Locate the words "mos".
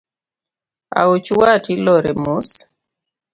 2.23-2.49